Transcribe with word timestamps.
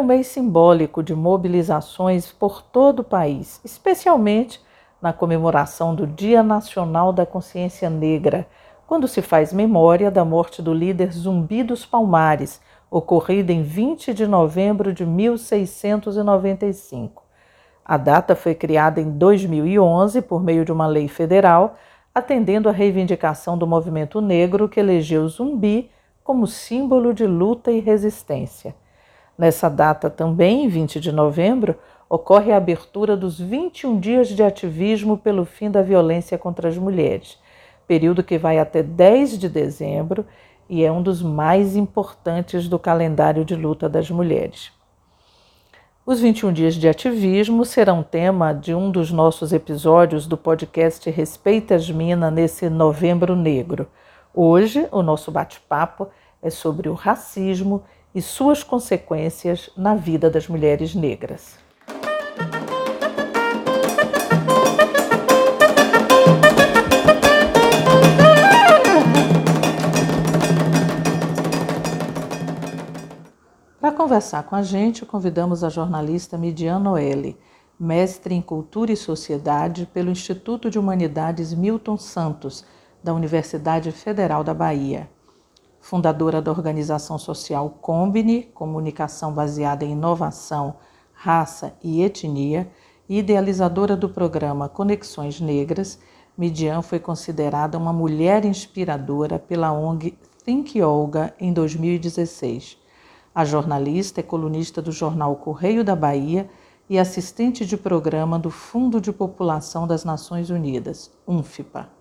um 0.00 0.04
mês 0.04 0.26
simbólico 0.28 1.02
de 1.02 1.14
mobilizações 1.14 2.32
por 2.32 2.62
todo 2.62 3.00
o 3.00 3.04
país, 3.04 3.60
especialmente 3.62 4.58
na 5.00 5.12
comemoração 5.12 5.94
do 5.94 6.06
Dia 6.06 6.42
Nacional 6.42 7.12
da 7.12 7.26
Consciência 7.26 7.90
Negra, 7.90 8.48
quando 8.86 9.06
se 9.06 9.20
faz 9.20 9.52
memória 9.52 10.10
da 10.10 10.24
morte 10.24 10.62
do 10.62 10.72
líder 10.72 11.12
Zumbi 11.12 11.62
dos 11.62 11.84
Palmares, 11.84 12.62
ocorrida 12.90 13.52
em 13.52 13.62
20 13.62 14.14
de 14.14 14.26
novembro 14.26 14.94
de 14.94 15.04
1695. 15.04 17.22
A 17.84 17.98
data 17.98 18.34
foi 18.34 18.54
criada 18.54 19.02
em 19.02 19.10
2011 19.10 20.22
por 20.22 20.42
meio 20.42 20.64
de 20.64 20.72
uma 20.72 20.86
lei 20.86 21.08
federal, 21.08 21.76
atendendo 22.14 22.70
à 22.70 22.72
reivindicação 22.72 23.58
do 23.58 23.66
movimento 23.66 24.22
negro 24.22 24.66
que 24.66 24.80
elegeu 24.80 25.28
Zumbi 25.28 25.90
como 26.24 26.46
símbolo 26.46 27.12
de 27.12 27.26
luta 27.26 27.70
e 27.70 27.80
resistência. 27.80 28.74
Nessa 29.40 29.70
data 29.70 30.10
também, 30.10 30.68
20 30.68 31.00
de 31.00 31.10
novembro, 31.10 31.74
ocorre 32.10 32.52
a 32.52 32.58
abertura 32.58 33.16
dos 33.16 33.40
21 33.40 33.98
dias 33.98 34.28
de 34.28 34.42
ativismo 34.42 35.16
pelo 35.16 35.46
fim 35.46 35.70
da 35.70 35.80
violência 35.80 36.36
contra 36.36 36.68
as 36.68 36.76
mulheres, 36.76 37.38
período 37.88 38.22
que 38.22 38.36
vai 38.36 38.58
até 38.58 38.82
10 38.82 39.38
de 39.38 39.48
dezembro 39.48 40.26
e 40.68 40.84
é 40.84 40.92
um 40.92 41.02
dos 41.02 41.22
mais 41.22 41.74
importantes 41.74 42.68
do 42.68 42.78
calendário 42.78 43.42
de 43.42 43.56
luta 43.56 43.88
das 43.88 44.10
mulheres. 44.10 44.72
Os 46.04 46.20
21 46.20 46.52
dias 46.52 46.74
de 46.74 46.86
ativismo 46.86 47.64
serão 47.64 48.02
tema 48.02 48.52
de 48.52 48.74
um 48.74 48.90
dos 48.90 49.10
nossos 49.10 49.54
episódios 49.54 50.26
do 50.26 50.36
podcast 50.36 51.08
Respeita 51.08 51.74
as 51.74 51.88
Minas 51.88 52.30
nesse 52.30 52.68
Novembro 52.68 53.34
Negro. 53.34 53.88
Hoje, 54.34 54.86
o 54.92 55.02
nosso 55.02 55.32
bate-papo 55.32 56.08
é 56.42 56.50
sobre 56.50 56.90
o 56.90 56.94
racismo 56.94 57.82
e 58.14 58.20
suas 58.20 58.62
consequências 58.62 59.70
na 59.76 59.94
vida 59.94 60.28
das 60.28 60.48
mulheres 60.48 60.94
negras. 60.94 61.58
Para 73.80 73.92
conversar 73.92 74.42
com 74.42 74.54
a 74.54 74.62
gente, 74.62 75.06
convidamos 75.06 75.64
a 75.64 75.68
jornalista 75.68 76.36
Midian 76.36 76.78
Noelle, 76.78 77.38
mestre 77.78 78.34
em 78.34 78.42
Cultura 78.42 78.92
e 78.92 78.96
Sociedade 78.96 79.86
pelo 79.86 80.10
Instituto 80.10 80.68
de 80.68 80.78
Humanidades 80.78 81.54
Milton 81.54 81.96
Santos, 81.96 82.64
da 83.02 83.14
Universidade 83.14 83.90
Federal 83.90 84.44
da 84.44 84.52
Bahia. 84.52 85.08
Fundadora 85.80 86.42
da 86.42 86.50
organização 86.50 87.18
social 87.18 87.70
Combine, 87.80 88.42
comunicação 88.54 89.32
baseada 89.32 89.84
em 89.84 89.92
inovação, 89.92 90.76
raça 91.12 91.74
e 91.82 92.02
etnia, 92.02 92.70
e 93.08 93.18
idealizadora 93.18 93.96
do 93.96 94.08
programa 94.08 94.68
Conexões 94.68 95.40
Negras, 95.40 95.98
Midian 96.38 96.80
foi 96.80 96.98
considerada 96.98 97.76
uma 97.76 97.92
mulher 97.92 98.44
inspiradora 98.44 99.38
pela 99.38 99.72
ONG 99.72 100.16
Think 100.44 100.80
Olga 100.80 101.34
em 101.38 101.52
2016. 101.52 102.78
A 103.34 103.44
jornalista 103.44 104.20
é 104.20 104.22
colunista 104.22 104.80
do 104.80 104.92
jornal 104.92 105.36
Correio 105.36 105.84
da 105.84 105.96
Bahia 105.96 106.48
e 106.88 106.98
assistente 106.98 107.66
de 107.66 107.76
programa 107.76 108.38
do 108.38 108.50
Fundo 108.50 109.00
de 109.00 109.12
População 109.12 109.86
das 109.86 110.04
Nações 110.04 110.50
Unidas, 110.50 111.10
UNFPA. 111.26 111.99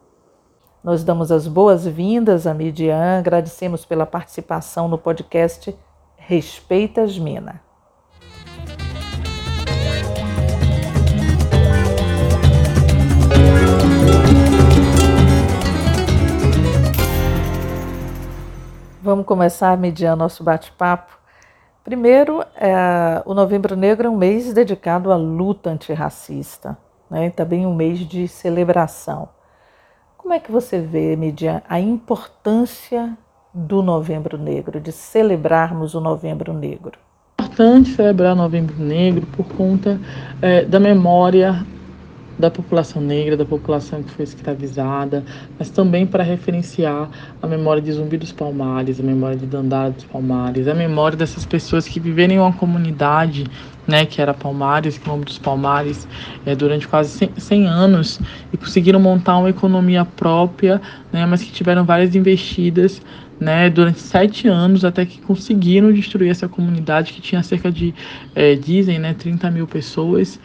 Nós 0.84 1.04
damos 1.04 1.32
as 1.32 1.48
boas-vindas 1.48 2.48
a 2.48 2.54
Midian, 2.54 3.20
agradecemos 3.20 3.86
pela 3.86 4.06
participação 4.06 4.88
no 4.88 4.98
podcast 4.98 5.76
Respeita 6.18 7.02
as 7.02 7.18
Minas. 7.18 7.56
Vamos 19.02 19.26
começar, 19.26 19.78
Midian, 19.78 20.16
nosso 20.16 20.44
bate-papo 20.44 21.20
Primeiro, 21.90 22.44
é, 22.56 23.24
o 23.26 23.34
Novembro 23.34 23.76
Negro 23.76 24.06
é 24.06 24.10
um 24.12 24.16
mês 24.16 24.54
dedicado 24.54 25.12
à 25.12 25.16
luta 25.16 25.72
antirracista, 25.72 26.78
né? 27.10 27.32
também 27.32 27.66
um 27.66 27.74
mês 27.74 28.00
de 28.00 28.28
celebração. 28.28 29.30
Como 30.30 30.38
é 30.38 30.40
que 30.40 30.52
você 30.52 30.80
vê, 30.80 31.16
Midian, 31.16 31.64
a 31.68 31.80
importância 31.80 33.18
do 33.52 33.82
Novembro 33.82 34.38
Negro, 34.38 34.80
de 34.80 34.92
celebrarmos 34.92 35.96
o 35.96 36.00
Novembro 36.00 36.54
Negro? 36.54 37.00
É 37.40 37.44
importante 37.44 37.96
celebrar 37.96 38.36
Novembro 38.36 38.78
Negro 38.78 39.26
por 39.36 39.48
conta 39.56 40.00
é, 40.40 40.64
da 40.64 40.80
memória 40.80 41.66
da 42.40 42.50
população 42.50 43.02
negra, 43.02 43.36
da 43.36 43.44
população 43.44 44.02
que 44.02 44.12
foi 44.12 44.24
escravizada, 44.24 45.26
mas 45.58 45.70
também 45.70 46.08
para 46.08 46.24
referenciar 46.24 47.10
a 47.42 47.46
memória 47.46 47.82
de 47.82 47.92
Zumbi 47.92 48.18
dos 48.18 48.32
Palmares, 48.32 49.00
a 49.00 49.04
memória 49.04 49.36
de 49.36 49.46
Dandara 49.46 49.92
dos 49.92 50.06
Palmares, 50.06 50.68
a 50.68 50.74
memória 50.74 51.18
dessas 51.18 51.46
pessoas 51.46 51.86
que 51.86 52.00
viveram 52.00 52.34
em 52.34 52.40
uma 52.40 52.54
comunidade, 52.54 53.46
né, 53.86 54.06
que 54.06 54.22
era 54.22 54.34
Palmares, 54.34 54.98
Quilombo 54.98 55.26
dos 55.26 55.38
Palmares, 55.38 56.08
é, 56.46 56.56
durante 56.56 56.88
quase 56.88 57.10
100, 57.10 57.32
100, 57.38 57.68
anos 57.68 58.22
e 58.54 58.58
conseguiram 58.58 59.00
montar 59.00 59.38
uma 59.38 59.50
economia 59.50 60.06
própria, 60.06 60.82
né, 61.12 61.26
mas 61.26 61.44
que 61.44 61.52
tiveram 61.52 61.84
várias 61.84 62.16
investidas 62.16 63.02
né, 63.40 63.70
durante 63.70 64.00
sete 64.00 64.48
anos 64.48 64.84
até 64.86 65.06
que 65.06 65.20
conseguiram 65.22 65.92
destruir 65.92 66.30
essa 66.30 66.48
comunidade 66.48 67.14
que 67.14 67.22
tinha 67.22 67.42
cerca 67.42 67.72
de, 67.72 67.94
é, 68.36 68.56
dizem, 68.56 69.00
né, 69.00 69.14
30 69.14 69.50
mil 69.50 69.66
pessoas. 69.66 70.40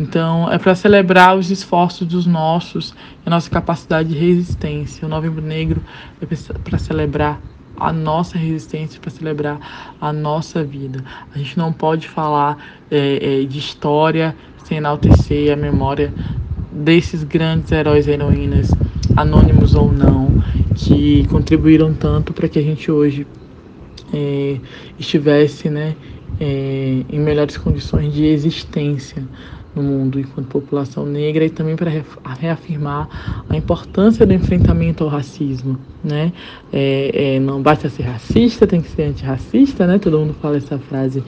Então, 0.00 0.50
é 0.50 0.56
para 0.56 0.74
celebrar 0.74 1.36
os 1.36 1.50
esforços 1.50 2.06
dos 2.06 2.24
nossos, 2.24 2.94
a 3.24 3.28
nossa 3.28 3.50
capacidade 3.50 4.08
de 4.08 4.18
resistência. 4.18 5.04
O 5.04 5.10
Novembro 5.10 5.42
Negro 5.42 5.82
é 6.22 6.26
para 6.64 6.78
celebrar 6.78 7.38
a 7.76 7.92
nossa 7.92 8.38
resistência, 8.38 8.98
para 8.98 9.10
celebrar 9.10 9.94
a 10.00 10.10
nossa 10.10 10.64
vida. 10.64 11.04
A 11.34 11.36
gente 11.36 11.58
não 11.58 11.70
pode 11.70 12.08
falar 12.08 12.56
é, 12.90 13.42
é, 13.42 13.44
de 13.44 13.58
história 13.58 14.34
sem 14.64 14.78
enaltecer 14.78 15.52
a 15.52 15.56
memória 15.56 16.14
desses 16.72 17.22
grandes 17.22 17.70
heróis 17.70 18.06
e 18.06 18.12
heroínas, 18.12 18.70
anônimos 19.14 19.74
ou 19.74 19.92
não, 19.92 20.30
que 20.76 21.26
contribuíram 21.28 21.92
tanto 21.92 22.32
para 22.32 22.48
que 22.48 22.58
a 22.58 22.62
gente 22.62 22.90
hoje 22.90 23.26
é, 24.14 24.56
estivesse 24.98 25.68
né, 25.68 25.94
é, 26.40 27.04
em 27.06 27.20
melhores 27.20 27.58
condições 27.58 28.14
de 28.14 28.24
existência 28.24 29.22
no 29.74 29.82
mundo 29.82 30.18
enquanto 30.18 30.48
população 30.48 31.06
negra 31.06 31.44
e 31.44 31.50
também 31.50 31.76
para 31.76 31.90
reafirmar 32.38 33.44
a 33.48 33.56
importância 33.56 34.26
do 34.26 34.32
enfrentamento 34.32 35.04
ao 35.04 35.10
racismo, 35.10 35.78
né? 36.02 36.32
É, 36.72 37.36
é, 37.36 37.40
não 37.40 37.62
basta 37.62 37.88
ser 37.88 38.02
racista, 38.02 38.66
tem 38.66 38.80
que 38.80 38.88
ser 38.88 39.04
antirracista, 39.04 39.86
né? 39.86 39.98
Todo 39.98 40.18
mundo 40.18 40.34
fala 40.40 40.56
essa 40.56 40.78
frase, 40.78 41.22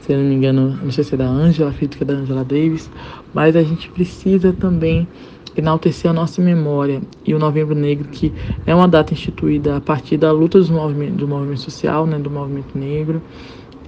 se 0.00 0.12
eu 0.12 0.18
não 0.18 0.24
me 0.24 0.34
engano, 0.34 0.78
não 0.82 0.90
sei 0.90 1.04
se 1.04 1.14
é 1.14 1.16
da 1.16 1.26
Angela, 1.26 1.72
crítica 1.72 2.04
da 2.04 2.14
Angela 2.14 2.44
Davis, 2.44 2.90
mas 3.32 3.56
a 3.56 3.62
gente 3.62 3.88
precisa 3.90 4.52
também 4.52 5.08
enaltecer 5.56 6.10
a 6.10 6.14
nossa 6.14 6.42
memória 6.42 7.00
e 7.24 7.34
o 7.34 7.38
Novembro 7.38 7.74
Negro, 7.74 8.08
que 8.08 8.32
é 8.66 8.74
uma 8.74 8.86
data 8.86 9.14
instituída 9.14 9.76
a 9.76 9.80
partir 9.80 10.18
da 10.18 10.30
luta 10.30 10.60
do 10.60 10.72
movimento, 10.72 11.14
do 11.14 11.26
movimento 11.26 11.60
social, 11.60 12.06
né, 12.06 12.18
do 12.18 12.30
movimento 12.30 12.76
negro, 12.76 13.22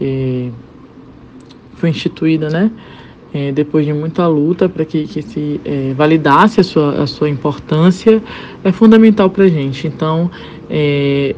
é, 0.00 0.50
foi 1.74 1.90
instituída, 1.90 2.48
né, 2.48 2.72
é, 3.32 3.52
depois 3.52 3.84
de 3.84 3.92
muita 3.92 4.26
luta 4.26 4.68
para 4.68 4.84
que, 4.84 5.06
que 5.06 5.22
se 5.22 5.60
é, 5.64 5.92
validasse 5.94 6.60
a 6.60 6.64
sua, 6.64 7.02
a 7.02 7.06
sua 7.06 7.28
importância, 7.28 8.22
é 8.64 8.72
fundamental 8.72 9.28
para 9.30 9.44
a 9.44 9.48
gente. 9.48 9.86
Então, 9.86 10.30
é, 10.70 11.34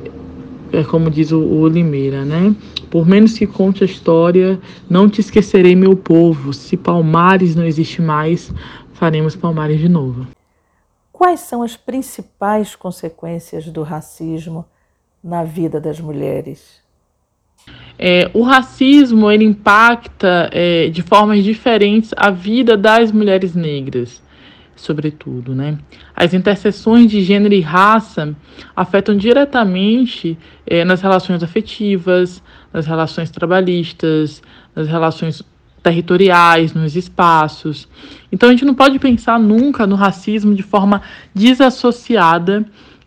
é 0.72 0.84
como 0.84 1.10
diz 1.10 1.32
o, 1.32 1.40
o 1.40 1.66
Limeira, 1.66 2.24
né? 2.24 2.54
Por 2.90 3.06
menos 3.06 3.38
que 3.38 3.46
conte 3.46 3.84
a 3.84 3.86
história, 3.86 4.58
não 4.88 5.08
te 5.08 5.20
esquecerei, 5.20 5.74
meu 5.76 5.96
povo. 5.96 6.52
Se 6.52 6.76
Palmares 6.76 7.54
não 7.54 7.64
existe 7.64 8.02
mais, 8.02 8.52
faremos 8.92 9.36
Palmares 9.36 9.80
de 9.80 9.88
novo. 9.88 10.26
Quais 11.12 11.40
são 11.40 11.62
as 11.62 11.76
principais 11.76 12.74
consequências 12.74 13.66
do 13.66 13.82
racismo 13.82 14.64
na 15.22 15.44
vida 15.44 15.80
das 15.80 16.00
mulheres? 16.00 16.80
É, 17.98 18.30
o 18.32 18.42
racismo 18.42 19.30
ele 19.30 19.44
impacta 19.44 20.48
é, 20.52 20.88
de 20.88 21.02
formas 21.02 21.44
diferentes 21.44 22.12
a 22.16 22.30
vida 22.30 22.74
das 22.74 23.12
mulheres 23.12 23.54
negras, 23.54 24.22
sobretudo, 24.74 25.54
né? 25.54 25.78
As 26.16 26.32
interseções 26.32 27.10
de 27.10 27.22
gênero 27.22 27.52
e 27.52 27.60
raça 27.60 28.34
afetam 28.74 29.14
diretamente 29.14 30.38
é, 30.66 30.82
nas 30.82 31.02
relações 31.02 31.42
afetivas, 31.42 32.42
nas 32.72 32.86
relações 32.86 33.30
trabalhistas, 33.30 34.42
nas 34.74 34.88
relações 34.88 35.42
territoriais, 35.82 36.72
nos 36.72 36.96
espaços. 36.96 37.86
Então 38.32 38.48
a 38.48 38.52
gente 38.52 38.64
não 38.64 38.74
pode 38.74 38.98
pensar 38.98 39.38
nunca 39.38 39.86
no 39.86 39.96
racismo 39.96 40.54
de 40.54 40.62
forma 40.62 41.02
desassociada 41.34 42.64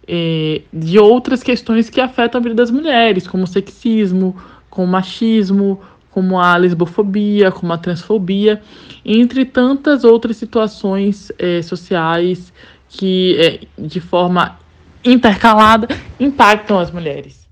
é, 0.07 0.61
de 0.71 0.99
outras 0.99 1.41
questões 1.41 1.89
que 1.89 2.01
afetam 2.01 2.39
a 2.39 2.43
vida 2.43 2.55
das 2.55 2.71
mulheres, 2.71 3.27
como 3.27 3.43
o 3.43 3.47
sexismo, 3.47 4.35
com 4.69 4.83
o 4.83 4.87
machismo, 4.87 5.79
como 6.11 6.39
a 6.39 6.55
lesbofobia, 6.55 7.51
como 7.51 7.73
a 7.73 7.77
transfobia, 7.77 8.61
entre 9.03 9.45
tantas 9.45 10.03
outras 10.03 10.37
situações 10.37 11.31
é, 11.39 11.61
sociais 11.61 12.53
que, 12.87 13.35
é, 13.39 13.81
de 13.81 13.99
forma 13.99 14.59
intercalada, 15.03 15.87
impactam 16.19 16.79
as 16.79 16.91
mulheres. 16.91 17.47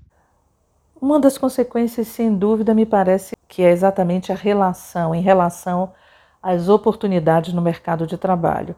Uma 1.00 1.18
das 1.18 1.36
consequências, 1.36 2.06
sem 2.06 2.32
dúvida, 2.32 2.72
me 2.72 2.86
parece 2.86 3.34
que 3.48 3.62
é 3.62 3.70
exatamente 3.72 4.30
a 4.30 4.36
relação, 4.36 5.12
em 5.14 5.20
relação 5.20 5.92
às 6.40 6.68
oportunidades 6.68 7.52
no 7.52 7.60
mercado 7.60 8.06
de 8.06 8.16
trabalho. 8.16 8.76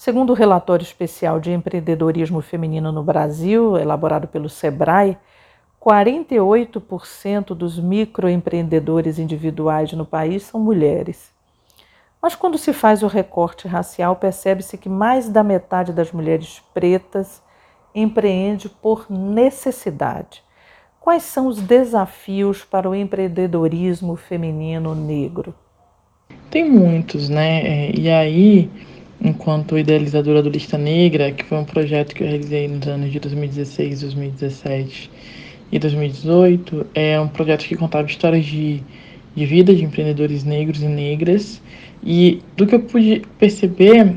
Segundo 0.00 0.30
o 0.30 0.34
relatório 0.34 0.82
especial 0.82 1.38
de 1.38 1.52
empreendedorismo 1.52 2.40
feminino 2.40 2.90
no 2.90 3.02
Brasil, 3.02 3.76
elaborado 3.76 4.26
pelo 4.26 4.48
SEBRAE, 4.48 5.18
48% 5.78 7.48
dos 7.48 7.78
microempreendedores 7.78 9.18
individuais 9.18 9.92
no 9.92 10.06
país 10.06 10.44
são 10.44 10.58
mulheres. 10.58 11.30
Mas 12.18 12.34
quando 12.34 12.56
se 12.56 12.72
faz 12.72 13.02
o 13.02 13.08
recorte 13.08 13.68
racial, 13.68 14.16
percebe-se 14.16 14.78
que 14.78 14.88
mais 14.88 15.28
da 15.28 15.44
metade 15.44 15.92
das 15.92 16.10
mulheres 16.10 16.62
pretas 16.72 17.42
empreende 17.94 18.70
por 18.70 19.04
necessidade. 19.10 20.42
Quais 20.98 21.24
são 21.24 21.46
os 21.46 21.60
desafios 21.60 22.64
para 22.64 22.88
o 22.88 22.94
empreendedorismo 22.94 24.16
feminino 24.16 24.94
negro? 24.94 25.54
Tem 26.50 26.68
muitos, 26.68 27.28
né? 27.28 27.60
É, 27.60 27.92
e 27.94 28.08
aí, 28.08 28.70
enquanto 29.22 29.78
idealizadora 29.78 30.42
do 30.42 30.48
Lista 30.48 30.78
Negra, 30.78 31.30
que 31.30 31.44
foi 31.44 31.58
um 31.58 31.64
projeto 31.64 32.14
que 32.14 32.22
eu 32.22 32.26
realizei 32.26 32.66
nos 32.66 32.86
anos 32.86 33.12
de 33.12 33.20
2016, 33.20 34.00
2017 34.00 35.10
e 35.70 35.78
2018, 35.78 36.86
é 36.94 37.20
um 37.20 37.28
projeto 37.28 37.64
que 37.64 37.76
contava 37.76 38.06
histórias 38.06 38.46
de, 38.46 38.82
de 39.34 39.46
vida 39.46 39.74
de 39.74 39.84
empreendedores 39.84 40.44
negros 40.44 40.82
e 40.82 40.88
negras. 40.88 41.60
E 42.02 42.42
do 42.56 42.66
que 42.66 42.74
eu 42.74 42.80
pude 42.80 43.22
perceber 43.38 44.16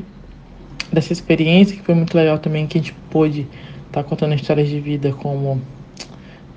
dessa 0.90 1.12
experiência, 1.12 1.76
que 1.76 1.82
foi 1.82 1.94
muito 1.94 2.16
legal 2.16 2.38
também, 2.38 2.66
que 2.66 2.78
a 2.78 2.80
gente 2.80 2.94
pôde 3.10 3.42
estar 3.86 4.02
tá 4.02 4.04
contando 4.04 4.34
histórias 4.34 4.68
de 4.68 4.80
vida 4.80 5.12
como 5.12 5.60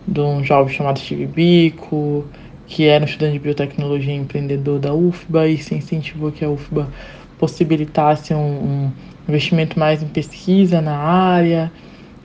de 0.07 0.21
um 0.21 0.41
jovem 0.41 0.73
chamado 0.73 0.99
Steve 0.99 1.25
Bico, 1.25 2.25
que 2.65 2.85
era 2.85 3.03
um 3.03 3.07
estudante 3.07 3.33
de 3.33 3.39
biotecnologia 3.39 4.13
e 4.13 4.17
empreendedor 4.17 4.79
da 4.79 4.93
UFBA 4.93 5.49
e 5.49 5.57
se 5.57 5.75
incentivou 5.75 6.31
que 6.31 6.45
a 6.45 6.49
UFBA 6.49 6.87
possibilitasse 7.37 8.33
um, 8.33 8.39
um 8.39 8.91
investimento 9.27 9.79
mais 9.79 10.01
em 10.01 10.07
pesquisa 10.07 10.81
na 10.81 10.97
área 10.97 11.71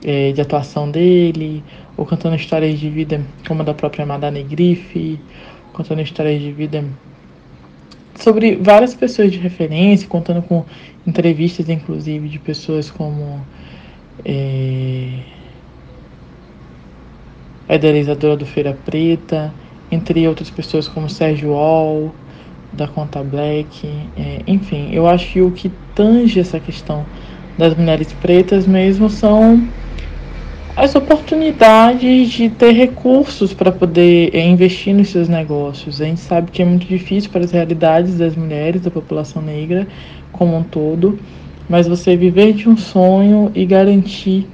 é, 0.03 0.31
de 0.31 0.41
atuação 0.41 0.89
dele, 0.89 1.63
ou 1.95 2.05
contando 2.05 2.35
histórias 2.35 2.79
de 2.79 2.89
vida 2.89 3.21
como 3.47 3.61
a 3.61 3.65
da 3.65 3.73
própria 3.73 4.05
Madame 4.05 4.43
Griffe, 4.43 5.19
contando 5.71 6.01
histórias 6.01 6.41
de 6.41 6.51
vida 6.51 6.83
sobre 8.15 8.55
várias 8.55 8.93
pessoas 8.93 9.31
de 9.31 9.37
referência, 9.37 10.07
contando 10.07 10.41
com 10.41 10.65
entrevistas, 11.05 11.69
inclusive, 11.69 12.29
de 12.29 12.39
pessoas 12.39 12.89
como 12.89 13.45
é, 14.23 15.19
a 17.67 17.75
idealizadora 17.75 18.37
do 18.37 18.45
Feira 18.45 18.77
Preta, 18.85 19.53
entre 19.91 20.27
outras 20.27 20.49
pessoas 20.49 20.87
como 20.87 21.09
Sérgio 21.09 21.51
Wall, 21.51 22.13
da 22.73 22.87
Conta 22.87 23.23
Black, 23.23 23.87
é, 24.17 24.41
enfim, 24.47 24.89
eu 24.91 25.07
acho 25.07 25.31
que 25.33 25.41
o 25.41 25.51
que 25.51 25.71
tange 25.93 26.39
essa 26.39 26.59
questão 26.59 27.05
das 27.57 27.75
mulheres 27.75 28.11
pretas 28.13 28.65
mesmo 28.65 29.09
são 29.09 29.67
as 30.75 30.95
oportunidades 30.95 32.31
de 32.31 32.49
ter 32.49 32.71
recursos 32.71 33.53
para 33.53 33.71
poder 33.71 34.33
é, 34.33 34.43
investir 34.43 34.93
nos 34.93 35.09
seus 35.09 35.29
negócios. 35.29 36.01
A 36.01 36.05
gente 36.05 36.19
sabe 36.19 36.49
que 36.49 36.63
é 36.63 36.65
muito 36.65 36.87
difícil 36.87 37.29
para 37.29 37.41
as 37.41 37.51
realidades 37.51 38.17
das 38.17 38.35
mulheres, 38.35 38.81
da 38.81 38.89
população 38.89 39.41
negra 39.41 39.87
como 40.31 40.57
um 40.57 40.63
todo, 40.63 41.19
mas 41.69 41.87
você 41.87 42.17
viver 42.17 42.53
de 42.53 42.67
um 42.67 42.75
sonho 42.75 43.51
e 43.53 43.65
garantir 43.65 44.47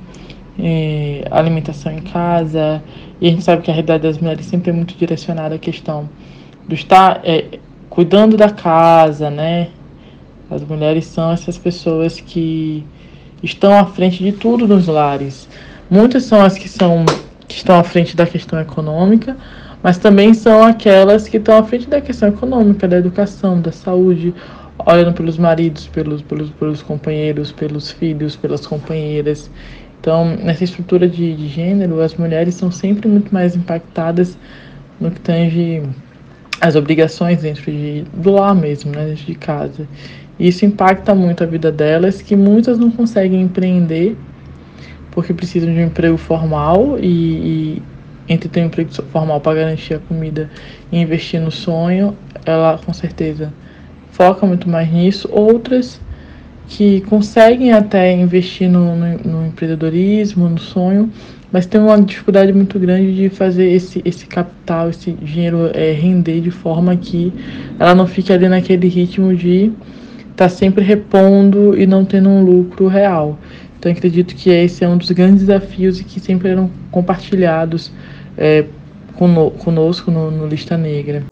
é, 0.62 1.24
alimentação 1.32 1.92
em 1.92 2.02
casa, 2.02 2.84
e 3.22 3.28
a 3.28 3.32
gente 3.32 3.44
sabe 3.44 3.62
que 3.62 3.72
a 3.72 3.74
realidade 3.74 4.04
das 4.04 4.18
mulheres 4.18 4.46
sempre 4.46 4.72
é 4.72 4.74
muito 4.74 4.96
direcionada 4.96 5.56
à 5.56 5.58
questão 5.58 6.10
do 6.68 6.76
estar 6.76 7.22
é, 7.24 7.60
cuidando 7.90 8.38
da 8.38 8.50
casa, 8.50 9.30
né? 9.30 9.70
As 10.50 10.64
mulheres 10.64 11.06
são 11.06 11.32
essas 11.32 11.58
pessoas 11.58 12.20
que 12.20 12.86
estão 13.44 13.78
à 13.78 13.86
frente 13.86 14.24
de 14.24 14.32
tudo 14.32 14.68
nos 14.68 14.88
lares. 14.88 15.48
Muitas 15.90 16.24
são 16.24 16.42
as 16.42 16.58
que 16.58 16.68
são 16.68 17.06
que 17.48 17.56
estão 17.56 17.80
à 17.80 17.84
frente 17.84 18.16
da 18.16 18.28
questão 18.28 18.60
econômica, 18.60 19.36
mas 19.82 19.98
também 19.98 20.36
são 20.36 20.64
aquelas 20.64 21.28
que 21.28 21.38
estão 21.38 21.58
à 21.58 21.64
frente 21.64 21.88
da 21.88 22.00
questão 22.00 22.30
econômica, 22.30 22.88
da 22.88 22.98
educação, 22.98 23.60
da 23.60 23.72
saúde, 23.72 24.36
olhando 24.86 25.14
pelos 25.14 25.38
maridos, 25.38 25.88
pelos, 25.88 26.22
pelos, 26.22 26.52
pelos 26.52 26.82
companheiros, 26.84 27.52
pelos 27.52 27.90
filhos, 27.90 28.36
pelas 28.36 28.68
companheiras. 28.68 29.50
Então, 30.00 30.36
nessa 30.36 30.64
estrutura 30.64 31.08
de, 31.08 31.36
de 31.36 31.48
gênero, 31.48 32.02
as 32.02 32.14
mulheres 32.14 32.54
são 32.56 32.72
sempre 32.72 33.10
muito 33.10 33.34
mais 33.34 33.56
impactadas 33.56 34.38
no 35.00 35.10
que 35.10 35.20
tange 35.20 35.82
as 36.62 36.76
obrigações 36.76 37.42
dentro 37.42 37.72
de, 37.72 38.04
do 38.14 38.32
lar 38.32 38.56
mesmo, 38.56 38.92
né, 38.92 39.06
dentro 39.06 39.26
de 39.26 39.36
casa. 39.36 39.88
Isso 40.40 40.66
impacta 40.66 41.14
muito 41.14 41.44
a 41.44 41.48
vida 41.48 41.72
delas, 41.72 42.22
que 42.22 42.36
muitas 42.36 42.78
não 42.78 42.90
conseguem 42.90 43.42
empreender 43.42 44.16
porque 45.12 45.34
precisam 45.34 45.74
de 45.74 45.80
um 45.80 45.86
emprego 45.86 46.18
formal 46.18 46.98
e, 47.00 47.08
e 47.08 47.84
entre 48.28 48.48
ter 48.48 48.62
um 48.62 48.66
emprego 48.66 48.90
formal 49.12 49.42
para 49.42 49.56
garantir 49.56 49.96
a 49.96 50.00
comida 50.00 50.50
e 50.92 51.00
investir 51.00 51.42
no 51.42 51.52
sonho, 51.52 52.16
ela 52.46 52.80
com 52.86 52.94
certeza 52.94 53.52
foca 54.12 54.46
muito 54.46 54.70
mais 54.70 54.92
nisso. 54.92 55.28
Outras 55.32 56.00
que 56.70 57.02
conseguem 57.02 57.74
até 57.74 58.14
investir 58.14 58.70
no, 58.70 58.96
no, 58.96 59.18
no 59.18 59.48
empreendedorismo, 59.48 60.48
no 60.48 60.60
sonho, 60.60 61.12
mas 61.52 61.66
tem 61.66 61.82
uma 61.82 62.00
dificuldade 62.00 62.54
muito 62.54 62.78
grande 62.78 63.16
de 63.16 63.28
fazer 63.30 63.72
esse, 63.72 64.02
esse 64.06 64.28
capital, 64.28 64.90
esse 64.90 65.12
dinheiro 65.12 65.72
é, 65.74 65.92
render 65.92 66.40
de 66.42 66.52
forma 66.52 66.96
que 66.96 67.34
ela 67.80 67.96
não 67.96 68.06
fique 68.06 68.32
ali 68.32 68.48
naquele 68.48 68.88
ritmo 68.88 69.36
de 69.36 69.72
estar 70.30 70.46
tá 70.46 70.50
sempre 70.50 70.84
repondo 70.84 71.76
e 71.76 71.88
não 71.88 72.06
tendo 72.06 72.30
um 72.30 72.44
lucro 72.44 72.88
real. 72.88 73.40
Então 73.80 73.92
acredito 73.92 74.36
que 74.36 74.52
esse 74.52 74.84
é 74.84 74.88
um 74.88 74.98
dos 74.98 75.10
grandes 75.10 75.48
desafios 75.48 76.00
e 76.00 76.04
que 76.04 76.20
sempre 76.20 76.50
eram 76.50 76.70
compartilhados 76.92 77.92
é, 78.38 78.64
conosco 79.58 80.12
no, 80.12 80.30
no 80.30 80.48
Lista 80.48 80.78
Negra. 80.78 81.29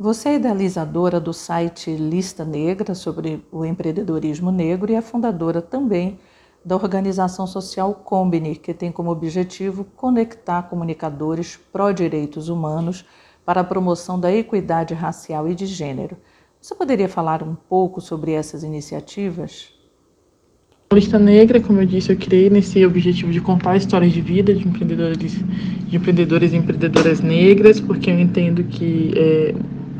Você 0.00 0.28
é 0.28 0.34
idealizadora 0.36 1.18
do 1.18 1.32
site 1.32 1.90
Lista 1.90 2.44
Negra 2.44 2.94
sobre 2.94 3.42
o 3.50 3.64
empreendedorismo 3.64 4.52
negro 4.52 4.92
e 4.92 4.94
é 4.94 5.02
fundadora 5.02 5.60
também 5.60 6.20
da 6.64 6.76
organização 6.76 7.48
social 7.48 7.92
Combine, 7.92 8.54
que 8.54 8.72
tem 8.72 8.92
como 8.92 9.10
objetivo 9.10 9.84
conectar 9.96 10.62
comunicadores 10.62 11.58
pró-direitos 11.72 12.48
humanos 12.48 13.04
para 13.44 13.62
a 13.62 13.64
promoção 13.64 14.20
da 14.20 14.32
equidade 14.32 14.94
racial 14.94 15.48
e 15.48 15.54
de 15.56 15.66
gênero. 15.66 16.16
Você 16.60 16.76
poderia 16.76 17.08
falar 17.08 17.42
um 17.42 17.56
pouco 17.56 18.00
sobre 18.00 18.30
essas 18.30 18.62
iniciativas? 18.62 19.74
A 20.90 20.94
Lista 20.94 21.18
Negra, 21.18 21.60
como 21.60 21.80
eu 21.80 21.86
disse, 21.86 22.12
eu 22.12 22.16
criei 22.16 22.48
nesse 22.48 22.86
objetivo 22.86 23.32
de 23.32 23.40
contar 23.40 23.76
histórias 23.76 24.12
de 24.12 24.20
vida 24.20 24.54
de 24.54 24.66
empreendedores, 24.66 25.32
de 25.88 25.96
empreendedores 25.96 26.52
e 26.52 26.56
empreendedoras 26.56 27.20
negras, 27.20 27.80
porque 27.80 28.10
eu 28.10 28.18
entendo 28.18 28.62
que 28.62 29.12
é, 29.16 29.54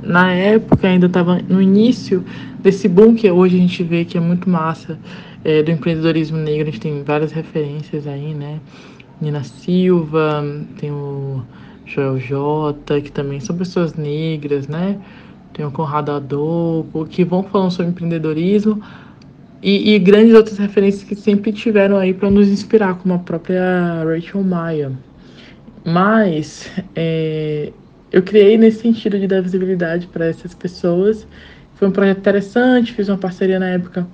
na 0.09 0.33
época 0.33 0.89
ainda 0.89 1.07
estava 1.07 1.39
no 1.49 1.61
início 1.61 2.25
desse 2.59 2.89
boom 2.89 3.15
que 3.15 3.31
hoje 3.31 3.57
a 3.57 3.61
gente 3.61 3.85
vê 3.85 4.05
que 4.07 4.17
é 4.17 4.21
muito 4.21 4.49
massa 4.49 4.99
é, 5.45 5.63
do 5.63 5.71
empreendedorismo 5.71 6.39
negro. 6.39 6.69
A 6.69 6.71
gente 6.71 6.81
tem 6.81 7.03
várias 7.03 7.31
referências 7.31 8.07
aí, 8.07 8.33
né? 8.33 8.59
Nina 9.21 9.45
Silva, 9.45 10.43
tem 10.79 10.91
o 10.91 11.43
Joel 11.85 12.19
J, 12.19 13.03
que 13.03 13.13
também 13.13 13.39
são 13.39 13.55
pessoas 13.55 13.95
negras, 13.95 14.67
né? 14.67 14.99
Tem 15.53 15.67
o 15.67 15.71
Conrado 15.71 16.11
Adolfo, 16.11 17.05
que 17.05 17.23
vão 17.23 17.43
falando 17.43 17.73
sobre 17.73 17.91
empreendedorismo 17.91 18.81
e, 19.63 19.95
e 19.95 19.99
grandes 19.99 20.35
outras 20.35 20.57
referências 20.57 21.05
que 21.05 21.17
sempre 21.17 21.53
tiveram 21.53 21.99
aí 21.99 22.15
para 22.15 22.31
nos 22.31 22.49
inspirar, 22.49 22.95
como 22.95 23.13
a 23.13 23.19
própria 23.19 24.05
Rachel 24.05 24.43
Maia. 24.43 24.93
Mas 25.85 26.71
é, 26.97 27.73
eu 28.11 28.23
criei 28.23 28.57
nesse 28.57 28.81
sentido 28.81 29.19
de 29.19 29.27
dar 29.27 29.43
visibilidade 29.43 30.07
para 30.07 30.27
essas 30.27 30.55
pessoas. 30.55 31.27
Foi 31.75 31.89
um 31.89 31.91
projeto 31.91 32.19
interessante, 32.19 32.93
fiz 32.93 33.09
uma 33.09 33.19
parceria 33.19 33.59
na 33.59 33.69
época 33.69 34.07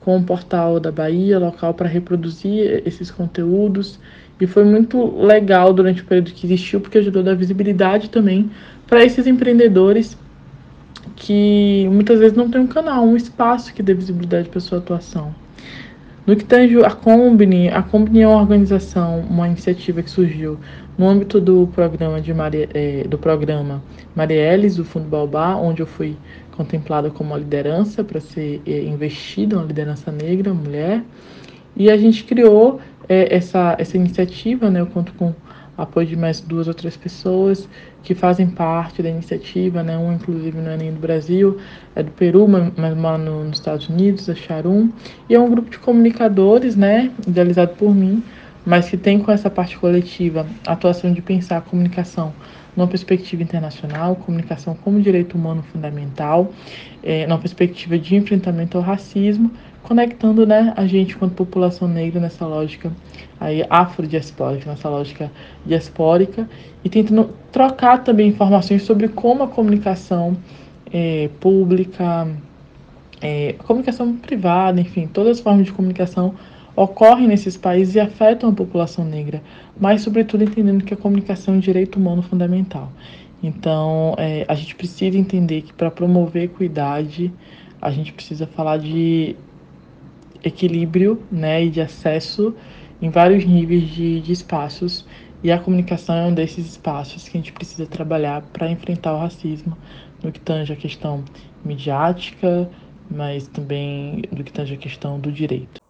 com 0.00 0.16
o 0.16 0.22
portal 0.22 0.80
da 0.80 0.90
Bahia, 0.90 1.38
local 1.38 1.74
para 1.74 1.88
reproduzir 1.88 2.82
esses 2.84 3.10
conteúdos. 3.10 3.98
E 4.40 4.46
foi 4.46 4.64
muito 4.64 5.16
legal 5.20 5.72
durante 5.72 6.02
o 6.02 6.04
período 6.04 6.32
que 6.32 6.46
existiu, 6.46 6.80
porque 6.80 6.98
ajudou 6.98 7.22
a 7.22 7.24
dar 7.26 7.34
visibilidade 7.34 8.08
também 8.10 8.50
para 8.86 9.04
esses 9.04 9.26
empreendedores 9.26 10.16
que 11.16 11.88
muitas 11.90 12.18
vezes 12.18 12.36
não 12.36 12.48
tem 12.50 12.60
um 12.60 12.66
canal, 12.66 13.04
um 13.04 13.16
espaço 13.16 13.72
que 13.74 13.82
dê 13.82 13.94
visibilidade 13.94 14.48
para 14.48 14.60
sua 14.60 14.78
atuação. 14.78 15.34
No 16.26 16.36
que 16.36 16.44
tange 16.44 16.78
a 16.84 16.90
Combine, 16.90 17.68
a 17.68 17.82
Combine 17.82 18.20
é 18.20 18.28
uma 18.28 18.40
organização, 18.40 19.20
uma 19.20 19.48
iniciativa 19.48 20.02
que 20.02 20.10
surgiu 20.10 20.58
no 20.98 21.08
âmbito 21.08 21.40
do 21.40 21.68
programa 21.68 22.20
de 22.20 22.34
Maria, 22.34 22.68
é, 22.74 23.04
do 23.04 23.16
programa 23.16 23.80
Marielles 24.16 24.76
do 24.76 24.84
Fundo 24.84 25.08
Baobá, 25.08 25.54
onde 25.54 25.80
eu 25.80 25.86
fui 25.86 26.16
contemplada 26.56 27.08
como 27.08 27.30
uma 27.30 27.38
liderança 27.38 28.02
para 28.02 28.20
ser 28.20 28.60
é, 28.66 28.82
investida, 28.82 29.56
uma 29.56 29.64
liderança 29.64 30.10
negra, 30.10 30.52
mulher. 30.52 31.04
E 31.76 31.88
a 31.88 31.96
gente 31.96 32.24
criou 32.24 32.80
é, 33.08 33.32
essa, 33.32 33.76
essa 33.78 33.96
iniciativa, 33.96 34.68
né? 34.68 34.80
Eu 34.80 34.86
conto 34.86 35.12
com 35.14 35.32
apoio 35.76 36.08
de 36.08 36.16
mais 36.16 36.40
duas 36.40 36.66
ou 36.66 36.74
três 36.74 36.96
pessoas 36.96 37.68
que 38.02 38.12
fazem 38.12 38.48
parte 38.48 39.00
da 39.00 39.08
iniciativa, 39.08 39.84
né? 39.84 39.96
Um, 39.96 40.12
inclusive, 40.12 40.58
não 40.58 40.72
é 40.72 40.76
nem 40.76 40.92
do 40.92 40.98
Brasil, 40.98 41.58
é 41.94 42.02
do 42.02 42.10
Peru, 42.10 42.48
mas 42.48 42.96
mora 42.96 43.18
no, 43.18 43.44
nos 43.44 43.58
Estados 43.58 43.88
Unidos, 43.88 44.28
a 44.28 44.34
Charum. 44.34 44.90
E 45.28 45.36
é 45.36 45.38
um 45.38 45.48
grupo 45.48 45.70
de 45.70 45.78
comunicadores, 45.78 46.74
né? 46.74 47.12
Idealizado 47.26 47.76
por 47.76 47.94
mim, 47.94 48.20
mas 48.68 48.90
que 48.90 48.98
tem 48.98 49.18
com 49.18 49.32
essa 49.32 49.48
parte 49.48 49.78
coletiva 49.78 50.46
a 50.66 50.72
atuação 50.74 51.10
de 51.10 51.22
pensar 51.22 51.56
a 51.56 51.60
comunicação 51.62 52.34
numa 52.76 52.86
perspectiva 52.86 53.42
internacional, 53.42 54.14
comunicação 54.14 54.74
como 54.74 55.00
direito 55.00 55.38
humano 55.38 55.62
fundamental, 55.72 56.52
é, 57.02 57.26
numa 57.26 57.38
perspectiva 57.38 57.98
de 57.98 58.14
enfrentamento 58.14 58.76
ao 58.76 58.84
racismo, 58.84 59.50
conectando 59.82 60.46
né, 60.46 60.74
a 60.76 60.86
gente 60.86 61.16
quanto 61.16 61.34
população 61.34 61.88
negra 61.88 62.20
nessa 62.20 62.46
lógica 62.46 62.92
aí 63.40 63.64
afrodiaspórica, 63.70 64.70
nessa 64.70 64.90
lógica 64.90 65.32
diaspórica, 65.64 66.46
e 66.84 66.90
tentando 66.90 67.30
trocar 67.50 68.04
também 68.04 68.28
informações 68.28 68.82
sobre 68.82 69.08
como 69.08 69.44
a 69.44 69.48
comunicação 69.48 70.36
é, 70.92 71.30
pública, 71.40 72.28
é, 73.22 73.54
comunicação 73.66 74.14
privada, 74.14 74.78
enfim, 74.78 75.06
todas 75.06 75.38
as 75.38 75.40
formas 75.42 75.64
de 75.64 75.72
comunicação 75.72 76.34
ocorrem 76.78 77.26
nesses 77.26 77.56
países 77.56 77.96
e 77.96 78.00
afetam 78.00 78.50
a 78.50 78.52
população 78.52 79.04
negra, 79.04 79.42
mas, 79.80 80.02
sobretudo, 80.02 80.44
entendendo 80.44 80.84
que 80.84 80.94
a 80.94 80.96
comunicação 80.96 81.54
é 81.54 81.56
um 81.56 81.60
direito 81.60 81.96
humano 81.96 82.22
fundamental. 82.22 82.92
Então, 83.42 84.14
é, 84.16 84.44
a 84.46 84.54
gente 84.54 84.76
precisa 84.76 85.18
entender 85.18 85.62
que 85.62 85.72
para 85.72 85.90
promover 85.90 86.44
equidade, 86.44 87.32
a 87.82 87.90
gente 87.90 88.12
precisa 88.12 88.46
falar 88.46 88.78
de 88.78 89.34
equilíbrio 90.44 91.20
né, 91.32 91.64
e 91.64 91.68
de 91.68 91.80
acesso 91.80 92.54
em 93.02 93.10
vários 93.10 93.44
níveis 93.44 93.88
de, 93.88 94.20
de 94.20 94.32
espaços, 94.32 95.04
e 95.42 95.50
a 95.50 95.58
comunicação 95.58 96.14
é 96.14 96.26
um 96.26 96.34
desses 96.34 96.64
espaços 96.64 97.28
que 97.28 97.36
a 97.36 97.40
gente 97.40 97.52
precisa 97.52 97.86
trabalhar 97.86 98.42
para 98.52 98.70
enfrentar 98.70 99.14
o 99.14 99.18
racismo, 99.18 99.76
no 100.22 100.30
que 100.30 100.40
tange 100.40 100.72
a 100.72 100.76
questão 100.76 101.24
midiática, 101.64 102.70
mas 103.10 103.48
também 103.48 104.22
no 104.30 104.44
que 104.44 104.52
tange 104.52 104.74
a 104.74 104.76
questão 104.76 105.18
do 105.18 105.32
direito. 105.32 105.87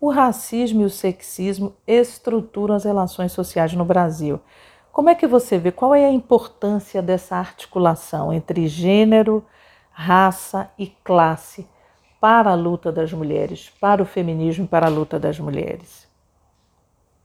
O 0.00 0.08
racismo 0.10 0.80
e 0.80 0.84
o 0.86 0.90
sexismo 0.90 1.74
estruturam 1.86 2.74
as 2.74 2.84
relações 2.84 3.32
sociais 3.32 3.74
no 3.74 3.84
Brasil. 3.84 4.40
Como 4.90 5.10
é 5.10 5.14
que 5.14 5.26
você 5.26 5.58
vê 5.58 5.70
qual 5.70 5.94
é 5.94 6.06
a 6.06 6.10
importância 6.10 7.02
dessa 7.02 7.36
articulação 7.36 8.32
entre 8.32 8.66
gênero, 8.66 9.44
raça 9.90 10.70
e 10.78 10.86
classe 11.04 11.66
para 12.18 12.50
a 12.50 12.54
luta 12.54 12.90
das 12.90 13.12
mulheres, 13.12 13.70
para 13.78 14.02
o 14.02 14.06
feminismo 14.06 14.64
e 14.64 14.68
para 14.68 14.86
a 14.86 14.90
luta 14.90 15.18
das 15.18 15.38
mulheres? 15.38 16.08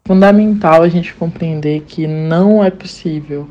Fundamental 0.05 0.83
a 0.83 0.89
gente 0.89 1.15
compreender 1.15 1.81
que 1.83 2.05
não 2.05 2.61
é 2.61 2.69
possível 2.69 3.47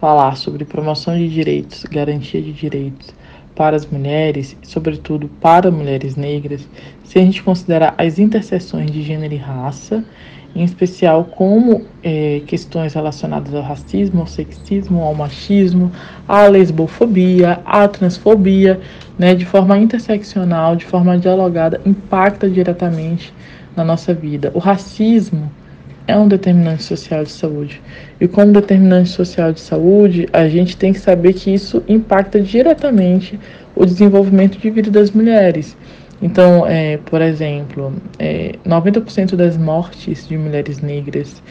falar 0.00 0.36
sobre 0.36 0.64
promoção 0.64 1.16
de 1.16 1.28
direitos, 1.28 1.84
garantia 1.84 2.40
de 2.40 2.52
direitos, 2.52 3.14
para 3.54 3.76
as 3.76 3.86
mulheres, 3.86 4.56
sobretudo 4.62 5.28
para 5.40 5.70
mulheres 5.70 6.16
negras, 6.16 6.66
se 7.04 7.18
a 7.18 7.22
gente 7.22 7.42
considerar 7.42 7.94
as 7.98 8.18
interseções 8.18 8.90
de 8.90 9.02
gênero 9.02 9.34
e 9.34 9.36
raça, 9.36 10.04
em 10.54 10.64
especial 10.64 11.24
como 11.24 11.86
é, 12.02 12.42
questões 12.46 12.92
relacionadas 12.94 13.54
ao 13.54 13.62
racismo, 13.62 14.20
ao 14.20 14.26
sexismo, 14.26 15.02
ao 15.02 15.14
machismo, 15.14 15.90
à 16.28 16.46
lesbofobia, 16.46 17.60
à 17.64 17.88
transfobia, 17.88 18.80
né, 19.18 19.34
de 19.34 19.46
forma 19.46 19.78
interseccional, 19.78 20.76
de 20.76 20.84
forma 20.84 21.18
dialogada, 21.18 21.80
impacta 21.86 22.48
diretamente 22.48 23.32
na 23.74 23.84
nossa 23.84 24.12
vida. 24.12 24.50
O 24.54 24.58
racismo 24.58 25.50
é 26.06 26.16
um 26.16 26.28
determinante 26.28 26.82
social 26.82 27.24
de 27.24 27.30
saúde. 27.30 27.80
E 28.20 28.26
como 28.28 28.52
determinante 28.52 29.10
social 29.10 29.52
de 29.52 29.60
saúde, 29.60 30.28
a 30.32 30.48
gente 30.48 30.76
tem 30.76 30.92
que 30.92 30.98
saber 30.98 31.32
que 31.32 31.52
isso 31.52 31.82
impacta 31.88 32.40
diretamente 32.40 33.38
o 33.74 33.84
desenvolvimento 33.84 34.58
de 34.58 34.70
vida 34.70 34.90
das 34.90 35.10
mulheres. 35.10 35.76
Então, 36.20 36.66
é, 36.66 36.98
por 36.98 37.20
exemplo, 37.20 37.92
é, 38.18 38.54
90% 38.64 39.34
das 39.34 39.56
mortes 39.56 40.28
de 40.28 40.38
mulheres 40.38 40.80
negras 40.80 41.42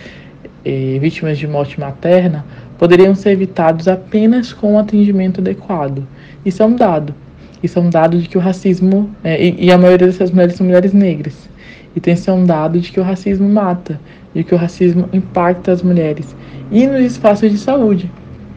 é, 0.63 0.98
vítimas 1.00 1.38
de 1.38 1.48
morte 1.48 1.79
materna 1.79 2.46
poderiam 2.77 3.13
ser 3.13 3.31
evitados 3.31 3.88
apenas 3.88 4.53
com 4.53 4.74
um 4.74 4.79
atendimento 4.79 5.41
adequado. 5.41 6.08
Isso 6.46 6.63
é 6.63 6.65
um 6.65 6.75
dado. 6.75 7.13
Isso 7.62 7.77
é 7.77 7.81
um 7.81 7.89
dado 7.89 8.17
de 8.17 8.27
que 8.27 8.38
o 8.38 8.41
racismo, 8.41 9.10
é, 9.24 9.43
e, 9.43 9.65
e 9.65 9.72
a 9.72 9.77
maioria 9.77 10.08
dessas 10.08 10.31
mulheres 10.31 10.55
são 10.55 10.65
mulheres 10.65 10.93
negras. 10.93 11.50
Então, 11.96 12.13
esse 12.13 12.29
é 12.29 12.34
um 12.34 12.46
dado 12.46 12.79
de 12.79 12.91
que 12.91 13.00
o 13.00 13.03
racismo 13.03 13.48
mata 13.50 14.00
de 14.33 14.43
que 14.43 14.53
o 14.53 14.57
racismo 14.57 15.07
impacta 15.11 15.71
as 15.71 15.81
mulheres 15.81 16.35
e 16.71 16.88
nos 16.88 17.01
espaços 17.01 17.51
de 17.51 17.57
saúde. 17.57 18.09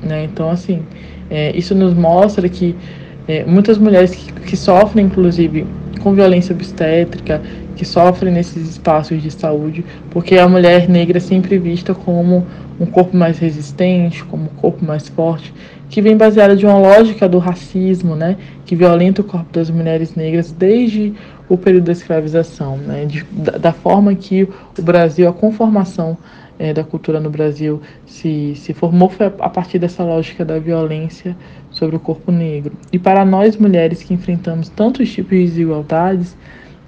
Né? 0.03 0.25
Então, 0.25 0.51
assim, 0.51 0.83
é, 1.31 1.57
isso 1.57 1.75
nos 1.75 1.95
mostra 1.95 2.49
que 2.49 2.77
é, 3.27 3.45
muitas 3.45 3.79
mulheres 3.79 4.15
que, 4.15 4.33
que, 4.33 4.57
sofrem, 4.57 5.07
inclusive, 5.07 5.67
com 6.03 6.13
violência 6.13 6.55
obstétrica, 6.55 7.41
que 7.75 7.85
sofrem 7.85 8.33
nesses 8.33 8.71
espaços 8.71 9.23
de 9.23 9.31
saúde, 9.31 9.85
porque 10.11 10.37
a 10.37 10.49
mulher 10.49 10.89
negra 10.89 11.19
é 11.19 11.21
sempre 11.21 11.59
vista 11.59 11.95
como 11.95 12.47
um 12.79 12.87
corpo 12.87 13.17
mais 13.17 13.39
resistente, 13.39 14.23
como 14.25 14.45
um 14.45 14.61
corpo 14.61 14.85
mais 14.85 15.09
forte, 15.09 15.53
que 15.89 16.03
vem 16.03 16.17
baseada 16.17 16.57
de 16.57 16.67
uma 16.67 16.79
lógica 16.79 17.29
do 17.29 17.39
racismo, 17.39 18.15
né, 18.15 18.37
que 18.65 18.77
violenta 18.77 19.23
o 19.23 19.25
corpo 19.25 19.53
das 19.53 19.71
mulheres 19.71 20.15
negras 20.15 20.53
desde 20.53 21.15
o 21.49 21.59
período 21.59 21.85
da 21.85 21.93
escravização, 21.93 22.77
né, 22.79 23.05
de, 23.05 23.23
da, 23.25 23.53
da, 23.59 23.73
forma 23.73 24.15
que 24.15 24.45
o 24.79 24.83
Brasil, 24.83 25.29
a 25.29 25.33
conformação 25.33 26.17
é, 26.59 26.73
da 26.73 26.83
cultura 26.83 27.21
no 27.21 27.29
Brasil 27.29 27.81
se, 28.07 28.55
se 28.57 28.73
formou 28.73 29.09
foi 29.09 29.27
a, 29.27 29.49
partir 29.51 29.79
dessa 29.79 30.03
lógica 30.03 30.45
da 30.45 30.59
violência 30.59 31.37
sobre 31.71 31.97
o 31.97 32.01
corpo 32.01 32.31
negro. 32.33 32.73
E 32.93 32.99
para 32.99 33.25
nós 33.25 33.57
mulheres 33.57 34.03
que 34.03 34.15
enfrentamos 34.15 34.69
tantos 34.69 35.13
tipos 35.13 35.37
de 35.37 35.45
desigualdades, 35.45 36.37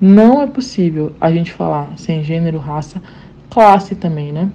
não 0.01 0.43
é 0.43 0.47
possível 0.47 1.13
a 1.21 1.31
gente 1.31 1.53
falar 1.53 1.93
sem 1.97 2.23
gênero, 2.23 2.59
raça, 2.59 3.03
classe 3.51 3.95
também, 3.95 4.33
né? 4.33 4.51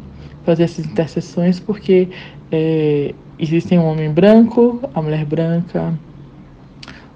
Fazer 0.46 0.63
essas 0.63 0.86
interseções, 0.86 1.60
porque 1.60 2.08
é, 2.51 3.13
existem 3.38 3.77
o 3.79 3.84
homem 3.84 4.12
branco, 4.12 4.79
a 4.93 5.01
mulher 5.01 5.25
branca, 5.25 5.93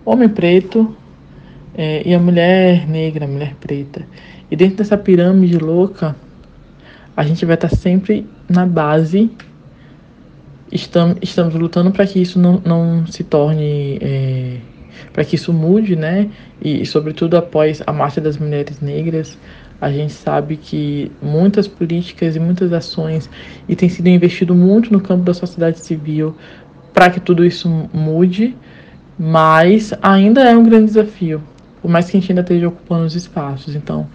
homem 0.04 0.30
preto, 0.30 0.96
é, 1.78 2.08
e 2.08 2.14
a 2.14 2.20
mulher 2.20 2.88
negra, 2.88 3.26
a 3.26 3.28
mulher 3.28 3.54
preta. 3.60 4.06
E 4.50 4.56
dentro 4.56 4.78
dessa 4.78 4.98
pirâmide 4.98 5.58
louca, 5.58 6.16
a 7.16 7.24
gente 7.24 7.46
vai 7.46 7.56
estar 7.56 7.70
sempre 7.70 8.26
na 8.48 8.66
base. 8.66 9.30
Estamos, 10.72 11.18
estamos 11.22 11.54
lutando 11.56 11.92
para 11.92 12.06
que 12.08 12.22
isso 12.22 12.40
não, 12.40 12.62
não 12.66 13.06
se 13.08 13.24
torne. 13.24 13.98
É, 14.02 14.58
para 15.12 15.26
que 15.26 15.36
isso 15.36 15.52
mude, 15.52 15.96
né? 15.96 16.30
E, 16.62 16.86
sobretudo, 16.86 17.36
após 17.36 17.82
a 17.86 17.92
marcha 17.92 18.22
das 18.22 18.38
mulheres 18.38 18.80
negras, 18.80 19.38
a 19.82 19.92
gente 19.92 20.14
sabe 20.14 20.56
que 20.56 21.12
muitas 21.22 21.68
políticas 21.68 22.36
e 22.36 22.40
muitas 22.40 22.72
ações 22.72 23.30
e 23.68 23.76
tem 23.76 23.90
sido 23.90 24.08
investido 24.08 24.56
muito 24.56 24.92
no 24.92 25.02
campo 25.02 25.24
da 25.24 25.34
sociedade 25.34 25.80
civil 25.80 26.36
para 26.94 27.10
que 27.10 27.20
tudo 27.20 27.44
isso 27.44 27.70
mude, 27.94 28.56
mas 29.20 29.94
ainda 30.02 30.44
é 30.44 30.56
um 30.56 30.64
grande 30.64 30.86
desafio 30.86 31.42
por 31.86 31.92
mais 31.92 32.10
que 32.10 32.18
a 32.18 32.20
gente 32.20 32.32
ainda 32.32 32.42
esteja 32.42 32.68
ocupando 32.68 33.06
os 33.06 33.14
espaços. 33.14 33.76
Então, 33.76 34.10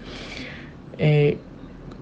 é, 0.99 1.37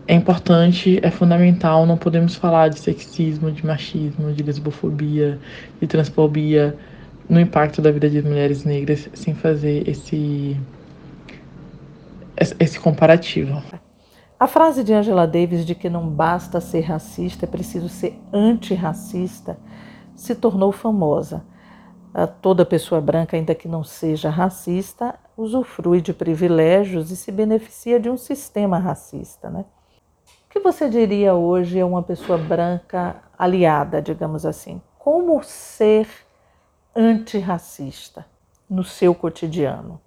é 0.07 0.15
importante, 0.15 0.99
é 1.03 1.11
fundamental, 1.11 1.85
não 1.85 1.95
podemos 1.95 2.33
falar 2.33 2.69
de 2.69 2.79
sexismo, 2.79 3.51
de 3.51 3.63
machismo, 3.63 4.33
de 4.33 4.41
lesbofobia, 4.41 5.37
de 5.79 5.85
transfobia 5.85 6.75
no 7.29 7.39
impacto 7.39 7.83
da 7.83 7.91
vida 7.91 8.09
de 8.09 8.19
mulheres 8.19 8.63
negras 8.63 9.11
sem 9.13 9.35
fazer 9.35 9.87
esse, 9.87 10.57
esse 12.59 12.79
comparativo. 12.79 13.61
A 14.39 14.47
frase 14.47 14.83
de 14.83 14.91
Angela 14.91 15.27
Davis 15.27 15.63
de 15.63 15.75
que 15.75 15.87
não 15.87 16.09
basta 16.09 16.59
ser 16.59 16.81
racista, 16.81 17.45
é 17.45 17.47
preciso 17.47 17.89
ser 17.89 18.19
antirracista, 18.33 19.55
se 20.15 20.33
tornou 20.33 20.71
famosa. 20.71 21.43
Toda 22.41 22.65
pessoa 22.65 22.99
branca, 22.99 23.37
ainda 23.37 23.53
que 23.53 23.67
não 23.67 23.83
seja 23.83 24.29
racista, 24.29 25.15
usufrui 25.37 26.01
de 26.01 26.13
privilégios 26.13 27.11
e 27.11 27.15
se 27.15 27.31
beneficia 27.31 27.99
de 27.99 28.09
um 28.09 28.17
sistema 28.17 28.77
racista. 28.77 29.49
Né? 29.49 29.63
O 30.47 30.49
que 30.51 30.59
você 30.59 30.89
diria 30.89 31.35
hoje 31.35 31.79
é 31.79 31.85
uma 31.85 32.01
pessoa 32.01 32.37
branca 32.37 33.17
aliada, 33.37 34.01
digamos 34.01 34.45
assim? 34.45 34.81
Como 34.97 35.41
ser 35.43 36.07
antirracista 36.95 38.25
no 38.69 38.83
seu 38.83 39.13
cotidiano? 39.13 40.01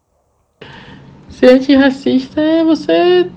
Ser 1.31 1.51
antirracista 1.51 2.41
é 2.41 2.65
você 2.65 3.31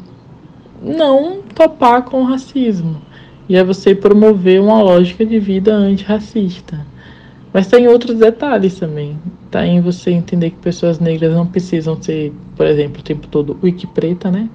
não 0.81 1.41
topar 1.43 2.03
com 2.03 2.21
o 2.21 2.25
racismo. 2.25 3.01
e 3.47 3.55
é 3.55 3.63
você 3.63 3.93
promover 3.93 4.59
uma 4.59 4.81
lógica 4.81 5.23
de 5.23 5.39
vida 5.39 5.71
antirracista. 5.71 6.83
Mas 7.55 7.67
tem 7.67 7.87
outros 7.87 8.19
detalhes 8.19 8.77
também. 8.77 9.17
Tá 9.49 9.65
em 9.65 9.79
você 9.79 10.11
entender 10.11 10.49
que 10.49 10.57
pessoas 10.57 10.99
negras 10.99 11.33
não 11.33 11.47
precisam 11.47 11.95
ser, 12.03 12.33
por 12.53 12.65
exemplo, 12.65 12.99
o 12.99 13.01
tempo 13.01 13.29
todo 13.29 13.57
wiki 13.63 13.87
preta, 13.87 14.29
né? 14.29 14.49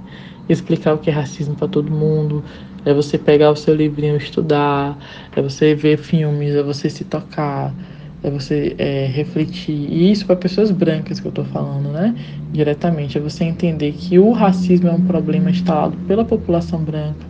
Explicar 0.51 0.93
o 0.93 0.99
que 0.99 1.09
é 1.09 1.13
racismo 1.15 1.55
para 1.55 1.67
todo 1.67 1.91
mundo. 1.91 2.45
É 2.85 2.93
você 2.93 3.17
pegar 3.17 3.53
o 3.53 3.57
seu 3.57 3.75
livrinho 3.75 4.19
estudar, 4.19 4.99
é 5.35 5.41
você 5.41 5.75
ver 5.75 5.97
filmes, 5.97 6.55
é 6.55 6.63
você 6.63 6.91
se 6.91 7.05
tocar, 7.05 7.75
é 8.23 8.31
você 8.31 8.75
é, 8.77 9.07
refletir. 9.07 9.91
E 9.91 10.11
isso 10.11 10.27
para 10.27 10.37
pessoas 10.37 10.71
brancas 10.71 11.19
que 11.19 11.27
eu 11.27 11.31
estou 11.31 11.47
falando, 11.47 11.89
né? 11.89 12.15
Diretamente. 12.53 13.17
É 13.17 13.21
você 13.23 13.45
entender 13.45 13.93
que 13.93 14.19
o 14.19 14.31
racismo 14.33 14.89
é 14.89 14.93
um 14.93 15.01
problema 15.01 15.49
instalado 15.51 15.97
pela 16.07 16.23
população 16.23 16.81
branca, 16.85 17.27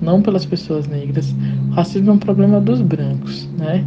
não 0.00 0.22
pelas 0.22 0.46
pessoas 0.46 0.86
negras. 0.86 1.30
O 1.68 1.74
racismo 1.74 2.10
é 2.10 2.14
um 2.14 2.18
problema 2.18 2.58
dos 2.58 2.80
brancos, 2.80 3.46
né? 3.58 3.84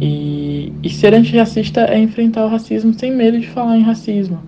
E, 0.00 0.43
e 0.82 0.90
ser 0.90 1.14
antirracista 1.14 1.82
é 1.82 1.98
enfrentar 1.98 2.44
o 2.44 2.48
racismo 2.48 2.92
sem 2.94 3.12
medo 3.12 3.38
de 3.38 3.48
falar 3.48 3.76
em 3.76 3.82
racismo, 3.82 4.40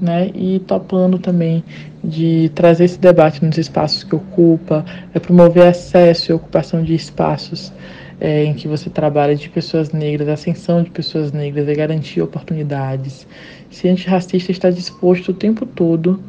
né? 0.00 0.30
E 0.34 0.58
topando 0.60 1.18
também 1.18 1.62
de 2.02 2.50
trazer 2.54 2.84
esse 2.84 2.98
debate 2.98 3.44
nos 3.44 3.58
espaços 3.58 4.04
que 4.04 4.14
ocupa, 4.14 4.84
é 5.14 5.18
promover 5.18 5.66
acesso 5.66 6.30
e 6.30 6.34
ocupação 6.34 6.82
de 6.82 6.94
espaços 6.94 7.72
é, 8.20 8.44
em 8.44 8.54
que 8.54 8.66
você 8.66 8.88
trabalha 8.88 9.34
de 9.34 9.48
pessoas 9.48 9.92
negras, 9.92 10.28
ascensão 10.28 10.82
de 10.82 10.90
pessoas 10.90 11.32
negras, 11.32 11.68
é 11.68 11.74
garantir 11.74 12.20
oportunidades. 12.20 13.26
Ser 13.70 13.88
antirracista 13.88 14.50
está 14.50 14.70
disposto 14.70 15.30
o 15.30 15.34
tempo 15.34 15.66
todo 15.66 16.20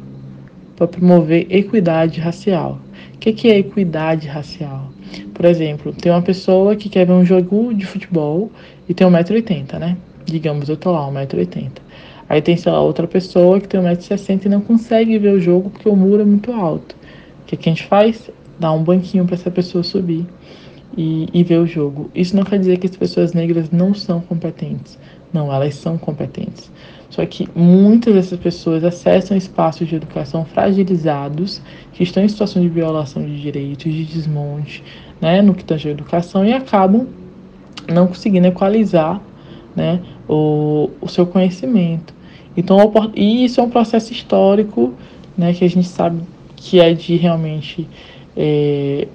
para 0.76 0.86
promover 0.86 1.46
equidade 1.50 2.20
racial. 2.20 2.78
O 3.14 3.18
que, 3.18 3.32
que 3.32 3.48
é 3.50 3.58
equidade 3.58 4.28
racial? 4.28 4.92
Por 5.34 5.44
exemplo, 5.44 5.92
tem 5.92 6.10
uma 6.10 6.22
pessoa 6.22 6.74
que 6.76 6.88
quer 6.88 7.06
ver 7.06 7.12
um 7.12 7.24
jogo 7.24 7.72
de 7.74 7.86
futebol 7.86 8.50
e 8.88 8.94
tem 8.94 9.06
1,80m, 9.06 9.78
né? 9.78 9.96
Digamos, 10.24 10.68
eu 10.68 10.76
tô 10.76 10.92
lá, 10.92 11.08
1,80m. 11.08 11.70
Aí 12.28 12.42
tem, 12.42 12.56
sei 12.56 12.70
lá, 12.70 12.80
outra 12.80 13.06
pessoa 13.06 13.60
que 13.60 13.68
tem 13.68 13.80
1,60m 13.80 14.46
e 14.46 14.48
não 14.48 14.60
consegue 14.60 15.18
ver 15.18 15.32
o 15.34 15.40
jogo 15.40 15.70
porque 15.70 15.88
o 15.88 15.96
muro 15.96 16.22
é 16.22 16.24
muito 16.24 16.52
alto. 16.52 16.96
O 17.42 17.46
que, 17.46 17.56
que 17.56 17.68
a 17.68 17.72
gente 17.72 17.84
faz? 17.84 18.30
Dá 18.58 18.72
um 18.72 18.82
banquinho 18.82 19.24
para 19.24 19.34
essa 19.34 19.50
pessoa 19.50 19.82
subir 19.82 20.26
e, 20.98 21.28
e 21.32 21.44
ver 21.44 21.60
o 21.60 21.66
jogo. 21.66 22.10
Isso 22.12 22.34
não 22.34 22.42
quer 22.42 22.58
dizer 22.58 22.78
que 22.78 22.88
as 22.88 22.96
pessoas 22.96 23.32
negras 23.32 23.70
não 23.70 23.94
são 23.94 24.20
competentes. 24.20 24.98
Não, 25.32 25.52
elas 25.52 25.76
são 25.76 25.96
competentes. 25.96 26.72
Só 27.08 27.24
que 27.24 27.48
muitas 27.54 28.14
dessas 28.14 28.38
pessoas 28.40 28.82
acessam 28.82 29.36
espaços 29.36 29.86
de 29.86 29.94
educação 29.94 30.44
fragilizados, 30.44 31.62
que 31.92 32.02
estão 32.02 32.24
em 32.24 32.28
situação 32.28 32.60
de 32.60 32.68
violação 32.68 33.24
de 33.24 33.40
direitos, 33.40 33.94
de 33.94 34.04
desmonte, 34.04 34.82
né, 35.20 35.40
no 35.40 35.54
que 35.54 35.64
tange 35.64 35.88
à 35.88 35.92
educação, 35.92 36.44
e 36.44 36.52
acabam 36.52 37.06
não 37.88 38.08
conseguindo 38.08 38.48
equalizar 38.48 39.22
né, 39.76 40.00
o, 40.28 40.90
o 41.00 41.08
seu 41.08 41.24
conhecimento. 41.24 42.12
Então, 42.56 42.92
e 43.14 43.44
isso 43.44 43.60
é 43.60 43.62
um 43.62 43.70
processo 43.70 44.12
histórico 44.12 44.92
né, 45.36 45.54
que 45.54 45.64
a 45.64 45.68
gente 45.68 45.86
sabe 45.86 46.20
que 46.56 46.80
é 46.80 46.92
de 46.92 47.16
realmente 47.16 47.86
é, 48.36 49.06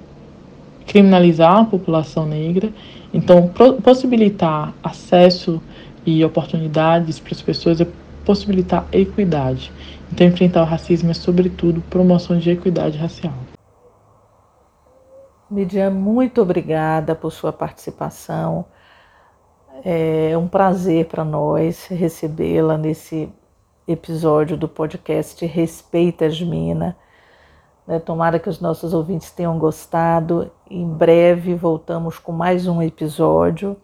criminalizar 0.86 1.58
a 1.58 1.64
população 1.64 2.26
negra. 2.26 2.72
Então, 3.12 3.50
possibilitar 3.82 4.74
acesso 4.82 5.60
e 6.04 6.24
oportunidades 6.24 7.18
para 7.18 7.32
as 7.32 7.42
pessoas 7.42 7.80
é 7.80 7.86
possibilitar 8.24 8.86
equidade. 8.92 9.72
Então, 10.12 10.26
enfrentar 10.26 10.62
o 10.62 10.66
racismo 10.66 11.10
é, 11.10 11.14
sobretudo, 11.14 11.80
promoção 11.82 12.38
de 12.38 12.50
equidade 12.50 12.98
racial. 12.98 13.34
Midian, 15.50 15.90
muito 15.90 16.40
obrigada 16.42 17.14
por 17.14 17.30
sua 17.30 17.52
participação. 17.52 18.64
É 19.84 20.36
um 20.38 20.48
prazer 20.48 21.06
para 21.06 21.24
nós 21.24 21.86
recebê-la 21.86 22.78
nesse 22.78 23.28
episódio 23.86 24.56
do 24.56 24.66
podcast 24.66 25.44
Respeita 25.44 26.28
Mina. 26.28 26.96
Né? 27.86 27.98
Tomara 27.98 28.38
que 28.38 28.48
os 28.48 28.60
nossos 28.60 28.94
ouvintes 28.94 29.30
tenham 29.30 29.58
gostado. 29.58 30.50
Em 30.70 30.86
breve 30.86 31.54
voltamos 31.54 32.18
com 32.18 32.32
mais 32.32 32.66
um 32.66 32.82
episódio 32.82 33.76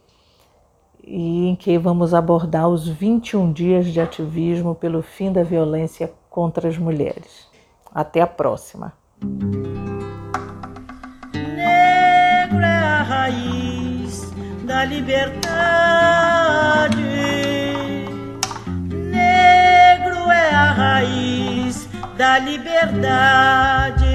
e 1.02 1.48
em 1.48 1.56
que 1.56 1.78
vamos 1.78 2.14
abordar 2.14 2.68
os 2.68 2.86
21 2.88 3.52
dias 3.52 3.86
de 3.86 4.00
ativismo 4.00 4.74
pelo 4.74 5.02
fim 5.02 5.32
da 5.32 5.42
violência 5.42 6.12
contra 6.28 6.68
as 6.68 6.78
mulheres. 6.78 7.48
Até 7.92 8.20
a 8.20 8.26
próxima. 8.26 8.92
É 11.58 12.44
a 12.44 13.02
raiz 13.02 14.30
da 14.64 14.84
liberdade. 14.84 16.19
Da 22.20 22.36
liberdade. 22.38 24.09